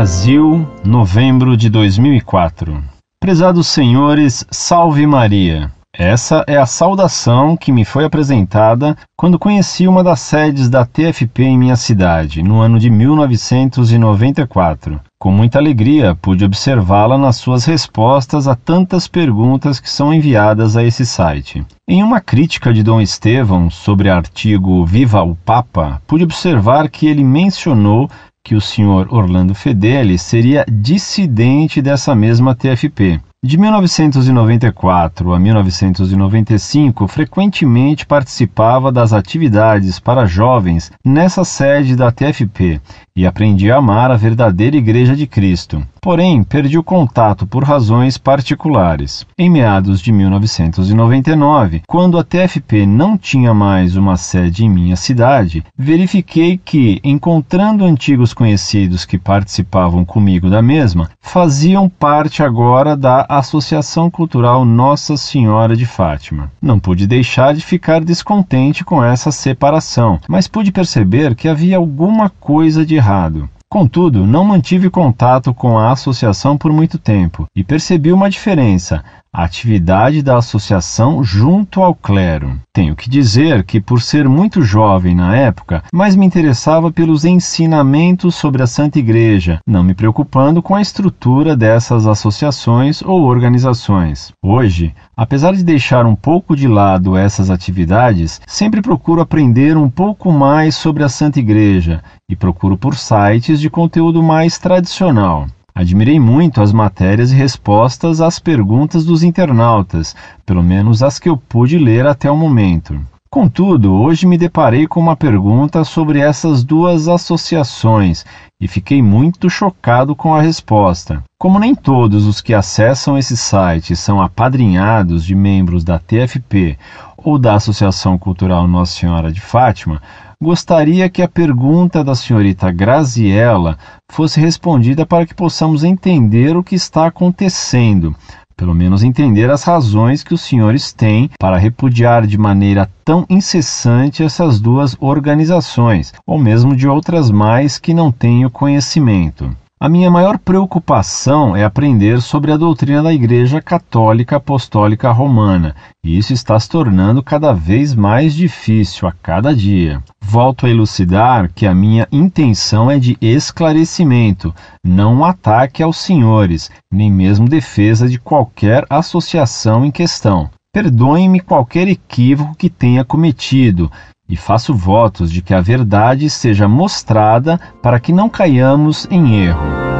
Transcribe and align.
Brasil, 0.00 0.66
novembro 0.82 1.54
de 1.54 1.68
2004. 1.68 2.82
Prezados 3.20 3.66
senhores, 3.66 4.46
salve 4.50 5.06
Maria. 5.06 5.70
Essa 5.92 6.42
é 6.46 6.56
a 6.56 6.64
saudação 6.64 7.54
que 7.54 7.70
me 7.70 7.84
foi 7.84 8.06
apresentada 8.06 8.96
quando 9.14 9.38
conheci 9.38 9.86
uma 9.86 10.02
das 10.02 10.20
sedes 10.20 10.70
da 10.70 10.86
TFP 10.86 11.42
em 11.42 11.58
minha 11.58 11.76
cidade, 11.76 12.42
no 12.42 12.60
ano 12.60 12.78
de 12.78 12.88
1994. 12.88 14.98
Com 15.20 15.30
muita 15.30 15.58
alegria, 15.58 16.14
pude 16.14 16.46
observá-la 16.46 17.18
nas 17.18 17.36
suas 17.36 17.66
respostas 17.66 18.48
a 18.48 18.54
tantas 18.54 19.06
perguntas 19.06 19.78
que 19.78 19.90
são 19.90 20.14
enviadas 20.14 20.78
a 20.78 20.82
esse 20.82 21.04
site. 21.04 21.62
Em 21.86 22.02
uma 22.02 22.22
crítica 22.22 22.72
de 22.72 22.82
Dom 22.82 23.02
Estevão 23.02 23.68
sobre 23.68 24.08
o 24.08 24.14
artigo 24.14 24.82
Viva 24.86 25.22
o 25.22 25.34
Papa, 25.34 26.00
pude 26.06 26.24
observar 26.24 26.88
que 26.88 27.06
ele 27.06 27.22
mencionou 27.22 28.08
que 28.44 28.54
o 28.54 28.60
senhor 28.60 29.12
Orlando 29.12 29.54
Fedeli 29.54 30.18
seria 30.18 30.64
dissidente 30.68 31.82
dessa 31.82 32.14
mesma 32.14 32.54
TFP. 32.54 33.20
De 33.42 33.56
1994 33.56 35.32
a 35.32 35.38
1995, 35.38 37.08
frequentemente 37.08 38.04
participava 38.04 38.92
das 38.92 39.12
atividades 39.14 39.98
para 39.98 40.26
jovens 40.26 40.92
nessa 41.02 41.42
sede 41.42 41.96
da 41.96 42.12
TFP 42.12 42.80
e 43.16 43.26
aprendi 43.26 43.70
a 43.70 43.76
amar 43.76 44.10
a 44.10 44.16
verdadeira 44.16 44.76
Igreja 44.76 45.16
de 45.16 45.26
Cristo. 45.26 45.82
Porém, 46.00 46.42
perdi 46.42 46.78
o 46.78 46.82
contato 46.82 47.46
por 47.46 47.62
razões 47.62 48.16
particulares. 48.16 49.26
Em 49.36 49.50
meados 49.50 50.00
de 50.00 50.10
1999, 50.10 51.82
quando 51.86 52.18
a 52.18 52.24
TFP 52.24 52.86
não 52.86 53.18
tinha 53.18 53.52
mais 53.52 53.96
uma 53.96 54.16
sede 54.16 54.64
em 54.64 54.70
minha 54.70 54.96
cidade, 54.96 55.62
verifiquei 55.76 56.56
que, 56.56 57.00
encontrando 57.04 57.84
antigos 57.84 58.32
conhecidos 58.32 59.04
que 59.04 59.18
participavam 59.18 60.04
comigo 60.04 60.48
da 60.48 60.62
mesma, 60.62 61.10
faziam 61.20 61.88
parte 61.88 62.42
agora 62.42 62.96
da 62.96 63.26
Associação 63.28 64.10
Cultural 64.10 64.64
Nossa 64.64 65.16
Senhora 65.16 65.76
de 65.76 65.84
Fátima. 65.84 66.50
Não 66.62 66.78
pude 66.78 67.06
deixar 67.06 67.54
de 67.54 67.60
ficar 67.60 68.02
descontente 68.02 68.84
com 68.84 69.04
essa 69.04 69.30
separação, 69.30 70.18
mas 70.26 70.48
pude 70.48 70.72
perceber 70.72 71.34
que 71.34 71.48
havia 71.48 71.76
alguma 71.76 72.30
coisa 72.30 72.86
de 72.86 72.94
errado. 72.94 73.48
Contudo, 73.72 74.26
não 74.26 74.44
mantive 74.44 74.90
contato 74.90 75.54
com 75.54 75.78
a 75.78 75.92
associação 75.92 76.58
por 76.58 76.72
muito 76.72 76.98
tempo 76.98 77.46
e 77.54 77.62
percebi 77.62 78.12
uma 78.12 78.28
diferença 78.28 79.04
a 79.32 79.44
atividade 79.44 80.22
da 80.22 80.38
associação 80.38 81.22
junto 81.22 81.80
ao 81.80 81.94
clero. 81.94 82.58
Tenho 82.72 82.96
que 82.96 83.08
dizer 83.08 83.62
que, 83.62 83.80
por 83.80 84.02
ser 84.02 84.28
muito 84.28 84.60
jovem 84.60 85.14
na 85.14 85.36
época, 85.36 85.84
mais 85.92 86.16
me 86.16 86.26
interessava 86.26 86.90
pelos 86.90 87.24
ensinamentos 87.24 88.34
sobre 88.34 88.62
a 88.62 88.66
Santa 88.66 88.98
Igreja, 88.98 89.60
não 89.66 89.84
me 89.84 89.94
preocupando 89.94 90.60
com 90.60 90.74
a 90.74 90.82
estrutura 90.82 91.56
dessas 91.56 92.08
associações 92.08 93.02
ou 93.02 93.22
organizações. 93.22 94.32
Hoje, 94.42 94.92
apesar 95.16 95.54
de 95.54 95.62
deixar 95.62 96.06
um 96.06 96.16
pouco 96.16 96.56
de 96.56 96.66
lado 96.66 97.16
essas 97.16 97.50
atividades, 97.50 98.40
sempre 98.48 98.82
procuro 98.82 99.20
aprender 99.20 99.76
um 99.76 99.88
pouco 99.88 100.32
mais 100.32 100.74
sobre 100.74 101.04
a 101.04 101.08
Santa 101.08 101.38
Igreja 101.38 102.02
e 102.28 102.34
procuro 102.34 102.76
por 102.76 102.96
sites 102.96 103.60
de 103.60 103.70
conteúdo 103.70 104.22
mais 104.22 104.58
tradicional. 104.58 105.46
Admirei 105.80 106.20
muito 106.20 106.60
as 106.60 106.74
matérias 106.74 107.32
e 107.32 107.34
respostas 107.34 108.20
às 108.20 108.38
perguntas 108.38 109.02
dos 109.02 109.22
internautas, 109.22 110.14
pelo 110.44 110.62
menos 110.62 111.02
as 111.02 111.18
que 111.18 111.26
eu 111.26 111.38
pude 111.38 111.78
ler 111.78 112.06
até 112.06 112.30
o 112.30 112.36
momento. 112.36 113.00
Contudo, 113.32 113.92
hoje 113.92 114.26
me 114.26 114.36
deparei 114.36 114.88
com 114.88 114.98
uma 114.98 115.14
pergunta 115.14 115.84
sobre 115.84 116.18
essas 116.18 116.64
duas 116.64 117.06
associações 117.06 118.26
e 118.60 118.66
fiquei 118.66 119.00
muito 119.00 119.48
chocado 119.48 120.16
com 120.16 120.34
a 120.34 120.42
resposta. 120.42 121.22
Como 121.38 121.56
nem 121.56 121.72
todos 121.72 122.26
os 122.26 122.40
que 122.40 122.52
acessam 122.52 123.16
esse 123.16 123.36
site 123.36 123.94
são 123.94 124.20
apadrinhados 124.20 125.24
de 125.24 125.36
membros 125.36 125.84
da 125.84 125.96
TFP 125.96 126.76
ou 127.16 127.38
da 127.38 127.54
Associação 127.54 128.18
Cultural 128.18 128.66
Nossa 128.66 128.98
Senhora 128.98 129.30
de 129.30 129.40
Fátima, 129.40 130.02
gostaria 130.42 131.08
que 131.08 131.22
a 131.22 131.28
pergunta 131.28 132.02
da 132.02 132.16
senhorita 132.16 132.72
Graziella 132.72 133.78
fosse 134.10 134.40
respondida 134.40 135.06
para 135.06 135.24
que 135.24 135.34
possamos 135.36 135.84
entender 135.84 136.56
o 136.56 136.64
que 136.64 136.74
está 136.74 137.06
acontecendo, 137.06 138.12
pelo 138.60 138.74
menos 138.74 139.02
entender 139.02 139.50
as 139.50 139.64
razões 139.64 140.22
que 140.22 140.34
os 140.34 140.42
senhores 140.42 140.92
têm 140.92 141.30
para 141.38 141.56
repudiar 141.56 142.26
de 142.26 142.36
maneira 142.36 142.90
tão 143.02 143.24
incessante 143.30 144.22
essas 144.22 144.60
duas 144.60 144.94
organizações, 145.00 146.12
ou 146.26 146.38
mesmo 146.38 146.76
de 146.76 146.86
outras 146.86 147.30
mais 147.30 147.78
que 147.78 147.94
não 147.94 148.12
tenho 148.12 148.50
conhecimento. 148.50 149.50
A 149.82 149.88
minha 149.88 150.10
maior 150.10 150.36
preocupação 150.36 151.56
é 151.56 151.64
aprender 151.64 152.20
sobre 152.20 152.52
a 152.52 152.58
doutrina 152.58 153.02
da 153.02 153.14
Igreja 153.14 153.62
Católica 153.62 154.36
Apostólica 154.36 155.10
Romana, 155.10 155.74
e 156.04 156.18
isso 156.18 156.34
está 156.34 156.60
se 156.60 156.68
tornando 156.68 157.22
cada 157.22 157.54
vez 157.54 157.94
mais 157.94 158.34
difícil 158.34 159.08
a 159.08 159.12
cada 159.12 159.56
dia. 159.56 160.04
Volto 160.20 160.66
a 160.66 160.68
elucidar 160.68 161.50
que 161.54 161.66
a 161.66 161.74
minha 161.74 162.06
intenção 162.12 162.90
é 162.90 162.98
de 162.98 163.16
esclarecimento, 163.22 164.54
não 164.84 165.14
um 165.14 165.24
ataque 165.24 165.82
aos 165.82 165.96
senhores, 165.96 166.70
nem 166.92 167.10
mesmo 167.10 167.48
defesa 167.48 168.06
de 168.06 168.18
qualquer 168.18 168.84
associação 168.90 169.82
em 169.82 169.90
questão. 169.90 170.50
Perdoem-me 170.74 171.40
qualquer 171.40 171.88
equívoco 171.88 172.54
que 172.54 172.68
tenha 172.68 173.02
cometido, 173.02 173.90
e 174.30 174.36
faço 174.36 174.72
votos 174.72 175.30
de 175.30 175.42
que 175.42 175.52
a 175.52 175.60
verdade 175.60 176.30
seja 176.30 176.68
mostrada 176.68 177.60
para 177.82 177.98
que 177.98 178.12
não 178.12 178.28
caiamos 178.28 179.06
em 179.10 179.44
erro. 179.44 179.90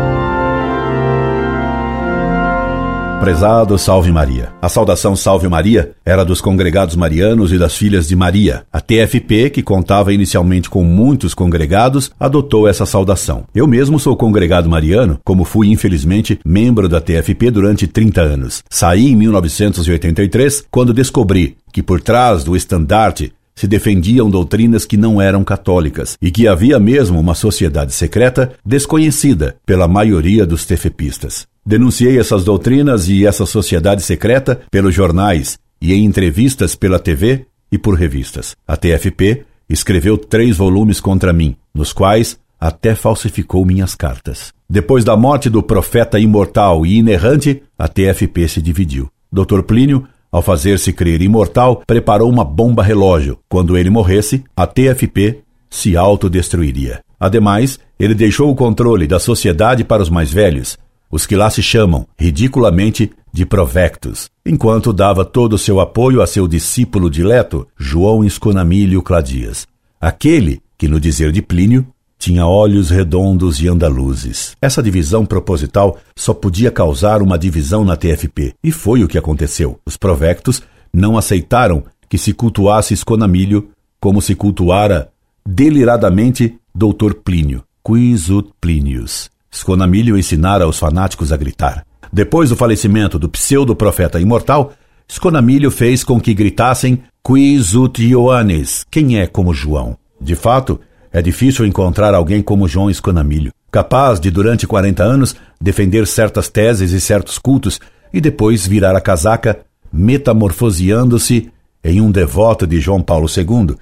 Prezado 3.21 3.77
Salve 3.77 4.11
Maria. 4.11 4.51
A 4.63 4.69
saudação 4.71 5.15
Salve 5.15 5.47
Maria 5.47 5.93
era 6.07 6.25
dos 6.25 6.41
congregados 6.41 6.97
marianos 6.97 7.53
e 7.53 7.59
das 7.59 7.77
filhas 7.77 8.09
de 8.09 8.17
Maria. 8.17 8.65
A 8.73 8.81
TFP, 8.81 9.51
que 9.51 9.63
contava 9.63 10.11
inicialmente 10.11 10.71
com 10.71 10.83
muitos 10.83 11.35
congregados, 11.35 12.11
adotou 12.19 12.67
essa 12.67 12.87
saudação. 12.87 13.45
Eu 13.55 13.67
mesmo 13.67 14.01
sou 14.01 14.17
congregado 14.17 14.71
mariano, 14.71 15.19
como 15.23 15.45
fui 15.45 15.69
infelizmente 15.69 16.41
membro 16.47 16.89
da 16.89 16.99
TFP 16.99 17.51
durante 17.51 17.87
30 17.87 18.23
anos. 18.23 18.63
Saí 18.71 19.11
em 19.11 19.17
1983 19.17 20.65
quando 20.71 20.95
descobri 20.95 21.59
que 21.71 21.83
por 21.83 22.01
trás 22.01 22.43
do 22.43 22.57
estandarte 22.57 23.35
se 23.61 23.67
defendiam 23.67 24.31
doutrinas 24.31 24.87
que 24.87 24.97
não 24.97 25.21
eram 25.21 25.45
católicas 25.45 26.17
e 26.23 26.31
que 26.31 26.49
havia 26.49 26.79
mesmo 26.79 27.21
uma 27.21 27.35
sociedade 27.35 27.93
secreta 27.93 28.55
desconhecida 28.65 29.57
pela 29.67 29.87
maioria 29.87 30.47
dos 30.47 30.65
tefepistas. 30.65 31.47
Denunciei 31.65 32.19
essas 32.19 32.43
doutrinas 32.43 33.11
e 33.11 33.27
essa 33.27 33.45
sociedade 33.45 34.03
secreta 34.03 34.63
pelos 34.71 34.95
jornais 34.95 35.59
e 35.79 35.93
em 35.93 36.07
entrevistas 36.07 36.75
pela 36.75 36.99
TV 36.99 37.45
e 37.71 37.77
por 37.77 37.97
revistas. 37.97 38.57
A 38.67 38.79
TFP 38.79 39.45
escreveu 39.69 40.17
três 40.17 40.57
volumes 40.57 40.99
contra 40.99 41.31
mim, 41.31 41.55
nos 41.75 41.93
quais 41.93 42.39
até 42.59 42.95
falsificou 42.95 43.67
minhas 43.67 43.95
cartas. 43.95 44.55
Depois 44.71 45.05
da 45.05 45.15
morte 45.19 45.51
do 45.51 45.63
profeta 45.63 46.19
imortal 46.19 46.87
e 46.87 46.97
inerrante, 46.97 47.63
a 47.79 47.87
TFP 47.87 48.49
se 48.49 48.63
dividiu. 48.63 49.11
Dr. 49.31 49.61
Plínio 49.61 50.09
ao 50.31 50.43
fazer-se 50.43 50.93
crer 50.93 51.21
imortal, 51.23 51.83
preparou 51.87 52.31
uma 52.31 52.45
bomba 52.45 52.83
relógio. 52.83 53.39
Quando 53.49 53.77
ele 53.77 53.91
morresse, 53.91 54.45
a 54.57 54.67
TFP 54.67 55.41
se 55.69 55.97
autodestruiria. 55.97 57.03
Ademais, 57.19 57.79
ele 57.99 58.15
deixou 58.15 58.51
o 58.51 58.55
controle 58.55 59.07
da 59.07 59.19
sociedade 59.19 59.85
para 59.85 60.03
os 60.03 60.09
mais 60.09 60.33
velhos, 60.33 60.79
os 61.11 61.27
que 61.27 61.37
lá 61.37 61.51
se 61.51 61.63
chamam, 61.63 62.07
ridiculamente, 62.19 63.11
de 63.33 63.45
provectos, 63.45 64.31
enquanto 64.45 64.93
dava 64.93 65.25
todo 65.25 65.55
o 65.55 65.59
seu 65.59 65.81
apoio 65.81 66.23
a 66.23 66.27
seu 66.27 66.49
discípulo 66.49 67.11
dileto, 67.11 67.67
João 67.77 68.25
Esconamilho 68.25 69.03
Cladias, 69.03 69.67
aquele 70.01 70.61
que, 70.79 70.89
no 70.89 70.99
dizer 70.99 71.31
de 71.31 71.43
Plínio, 71.43 71.87
tinha 72.21 72.47
olhos 72.47 72.91
redondos 72.91 73.63
e 73.63 73.67
andaluzes. 73.67 74.55
Essa 74.61 74.83
divisão 74.83 75.25
proposital 75.25 75.99
só 76.15 76.35
podia 76.35 76.71
causar 76.71 77.23
uma 77.23 77.39
divisão 77.39 77.83
na 77.83 77.97
TFP, 77.97 78.53
e 78.63 78.71
foi 78.71 79.03
o 79.03 79.09
que 79.09 79.17
aconteceu. 79.17 79.81
Os 79.87 79.97
provectos 79.97 80.63
não 80.93 81.17
aceitaram 81.17 81.83
que 82.11 82.19
se 82.19 82.35
cultuasse 82.35 82.93
Esconamilho 82.93 83.71
como 83.99 84.21
se 84.21 84.35
cultuara 84.35 85.09
deliradamente 85.47 86.59
Doutor 86.75 87.15
Plínio, 87.15 87.65
quis 87.85 88.29
ut 88.29 88.51
Plinius. 88.61 89.31
Esconamilho 89.51 90.19
ensinara 90.19 90.65
aos 90.65 90.79
fanáticos 90.79 91.33
a 91.33 91.37
gritar. 91.39 91.87
Depois 92.13 92.51
do 92.51 92.57
falecimento 92.57 93.19
do 93.19 93.31
pseudo-profeta 93.31 94.21
imortal, 94.21 94.75
Esconamilho 95.09 95.71
fez 95.71 96.05
com 96.05 96.21
que 96.21 96.35
gritassem 96.35 97.03
quis 97.27 97.75
ut 97.75 98.03
Ioannes, 98.05 98.85
quem 98.91 99.19
é 99.19 99.27
como 99.27 99.55
João. 99.55 99.97
De 100.21 100.35
fato, 100.35 100.79
é 101.13 101.21
difícil 101.21 101.67
encontrar 101.67 102.15
alguém 102.15 102.43
como 102.43 102.69
João 102.69 102.91
Esconamilho, 102.91 103.53
capaz 103.71 104.21
de, 104.21 104.31
durante 104.31 104.67
40 104.67 105.03
anos, 105.03 105.35
defender 105.61 106.07
certas 106.07 106.49
teses 106.49 106.93
e 106.93 107.01
certos 107.01 107.39
cultos 107.39 107.81
e 108.13 108.21
depois 108.21 108.67
virar 108.67 108.97
a 108.97 109.01
casaca, 109.01 109.61
metamorfoseando-se 109.93 111.51
em 111.83 112.01
um 112.01 112.11
devoto 112.11 112.67
de 112.67 112.81
João 112.81 113.03
Paulo 113.03 113.27
II, 113.29 113.77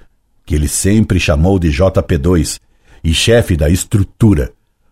que 0.45 0.55
ele 0.55 0.67
sempre 0.67 1.19
chamou 1.19 1.59
de 1.59 1.69
JP2, 1.69 2.59
e 3.03 3.13
chefe 3.13 3.55
da 3.55 3.69
estrutura, 3.69 4.51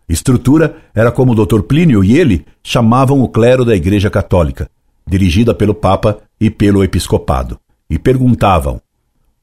Estrutura 0.10 0.78
era 0.96 1.12
como 1.12 1.34
o 1.34 1.46
Dr. 1.46 1.64
Plínio 1.64 2.02
e 2.02 2.18
ele 2.18 2.46
chamavam 2.64 3.22
o 3.22 3.28
clero 3.28 3.66
da 3.66 3.76
Igreja 3.76 4.10
Católica, 4.10 4.70
dirigida 5.06 5.54
pelo 5.54 5.76
Papa 5.76 6.20
e 6.40 6.50
pelo 6.50 6.82
Episcopado, 6.82 7.60
e 7.90 8.00
perguntavam: 8.00 8.82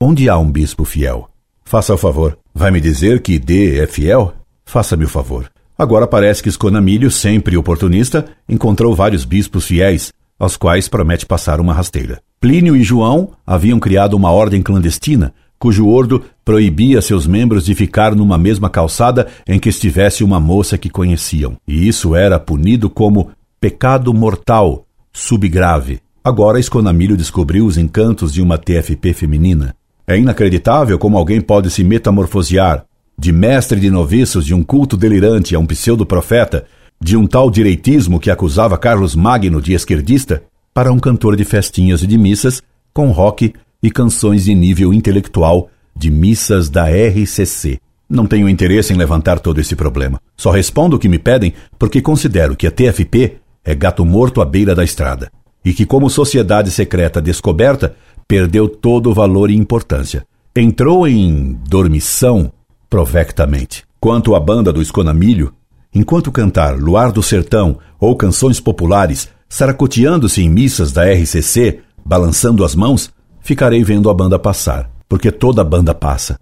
Onde 0.00 0.26
há 0.26 0.38
um 0.38 0.50
bispo 0.50 0.85
fiel? 0.85 1.29
Faça 1.64 1.94
o 1.94 1.99
favor. 1.99 2.38
Vai 2.55 2.70
me 2.70 2.81
dizer 2.81 3.20
que 3.22 3.38
D 3.38 3.78
é 3.78 3.87
fiel? 3.87 4.34
Faça-me 4.64 5.05
o 5.05 5.08
favor. 5.08 5.50
Agora 5.76 6.06
parece 6.06 6.43
que 6.43 6.49
Esconamilho, 6.49 7.11
sempre 7.11 7.56
oportunista, 7.56 8.26
encontrou 8.49 8.94
vários 8.94 9.25
bispos 9.25 9.66
fiéis, 9.66 10.12
aos 10.38 10.56
quais 10.56 10.88
promete 10.88 11.26
passar 11.26 11.61
uma 11.61 11.72
rasteira. 11.72 12.20
Plínio 12.40 12.76
e 12.76 12.82
João 12.82 13.32
haviam 13.46 13.81
criado 13.81 14.14
uma 14.14 14.31
ordem 14.31 14.62
clandestina, 14.62 15.34
cujo 15.58 15.88
ordo 15.88 16.22
proibia 16.44 17.00
seus 17.00 17.26
membros 17.26 17.64
de 17.64 17.75
ficar 17.75 18.14
numa 18.14 18.37
mesma 18.37 18.69
calçada 18.69 19.26
em 19.49 19.58
que 19.58 19.69
estivesse 19.69 20.22
uma 20.22 20.38
moça 20.38 20.76
que 20.76 20.90
conheciam. 20.90 21.56
E 21.66 21.88
isso 21.88 22.14
era 22.14 22.38
punido 22.38 22.90
como 22.90 23.31
pecado 23.58 24.12
mortal, 24.12 24.87
subgrave. 25.12 26.00
Agora 26.22 26.61
Esconamilho 26.61 27.16
descobriu 27.16 27.66
os 27.66 27.78
encantos 27.78 28.32
de 28.32 28.43
uma 28.43 28.58
TFP 28.58 29.12
feminina. 29.12 29.75
É 30.06 30.19
inacreditável 30.19 30.99
como 30.99 31.17
alguém 31.17 31.41
pode 31.41 31.71
se 31.71 31.83
metamorfosear 31.83 32.85
de 33.19 33.33
mestre 33.33 33.81
de 33.81 33.91
noviços 33.91 34.45
de 34.45 34.53
um 34.53 34.62
culto 34.62 34.97
delirante 34.97 35.55
a 35.55 35.59
um 35.59 35.67
pseudo-profeta, 35.67 36.67
de 37.01 37.17
um 37.17 37.27
tal 37.27 37.51
direitismo 37.51 38.21
que 38.21 38.31
acusava 38.31 38.77
Carlos 38.77 39.15
Magno 39.15 39.62
de 39.62 39.73
esquerdista, 39.73 40.43
para 40.75 40.93
um 40.93 40.99
cantor 40.99 41.37
de 41.37 41.45
festinhas 41.45 42.03
e 42.03 42.06
de 42.06 42.19
missas 42.19 42.61
com 42.93 43.11
rock 43.12 43.55
e 43.83 43.91
canções 43.91 44.45
de 44.45 44.55
nível 44.55 44.93
intelectual 44.93 45.71
de 45.97 46.11
missas 46.11 46.69
da 46.69 46.87
RCC. 46.89 47.79
Não 48.11 48.27
tenho 48.27 48.49
interesse 48.49 48.93
em 48.93 48.97
levantar 48.97 49.39
todo 49.39 49.61
esse 49.61 49.77
problema. 49.77 50.21
Só 50.37 50.50
respondo 50.50 50.97
o 50.97 50.99
que 50.99 51.09
me 51.09 51.19
pedem 51.19 51.55
porque 51.79 52.03
considero 52.03 52.57
que 52.57 52.67
a 52.67 52.71
TFP 52.71 53.37
é 53.65 53.75
gato 53.75 54.05
morto 54.05 54.43
à 54.43 54.45
beira 54.45 54.75
da 54.75 54.85
estrada 54.85 55.31
e 55.65 55.73
que, 55.73 55.87
como 55.87 56.11
sociedade 56.11 56.71
secreta 56.71 57.23
descoberta, 57.23 57.97
perdeu 58.26 58.69
todo 58.69 59.11
o 59.11 59.15
valor 59.15 59.50
e 59.50 59.56
importância. 59.56 60.26
Entrou 60.55 61.06
em 61.06 61.59
dormição 61.69 62.53
provectamente. 62.88 63.85
Quanto 63.99 64.35
à 64.35 64.41
banda 64.41 64.73
do 64.73 64.82
Esconamilho, 64.82 65.53
enquanto 65.94 66.31
cantar 66.31 66.76
Luar 66.76 67.11
do 67.11 67.23
Sertão 67.23 67.79
ou 67.99 68.15
canções 68.17 68.61
populares, 68.61 69.29
saracoteando-se 69.49 70.43
em 70.43 70.49
missas 70.49 70.93
da 70.93 71.05
RCC, 71.05 71.81
balançando 72.05 72.65
as 72.65 72.75
mãos, 72.75 73.11
ficarei 73.41 73.82
vendo 73.82 74.11
a 74.11 74.15
banda 74.15 74.38
passar, 74.38 74.91
porque 75.09 75.31
toda 75.31 75.65
banda 75.65 75.94
passa, 75.94 76.38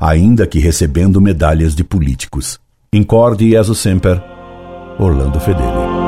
ainda 0.00 0.46
que 0.46 0.58
recebendo 0.58 1.20
medalhas 1.20 1.74
de 1.74 1.84
políticos. 1.84 2.58
Incorde 2.92 3.54
e 3.54 3.74
semper, 3.74 4.22
Orlando 4.98 5.38
Fedeli. 5.40 6.05